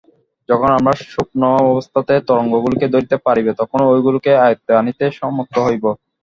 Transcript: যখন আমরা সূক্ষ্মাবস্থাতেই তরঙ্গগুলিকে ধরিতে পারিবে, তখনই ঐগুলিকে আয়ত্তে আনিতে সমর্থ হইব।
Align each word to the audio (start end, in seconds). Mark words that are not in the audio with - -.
যখন 0.49 0.69
আমরা 0.77 0.93
সূক্ষ্মাবস্থাতেই 1.05 2.21
তরঙ্গগুলিকে 2.29 2.87
ধরিতে 2.93 3.17
পারিবে, 3.25 3.51
তখনই 3.59 3.89
ঐগুলিকে 3.91 4.31
আয়ত্তে 4.45 4.71
আনিতে 4.79 5.05
সমর্থ 5.19 5.55
হইব। 5.65 5.85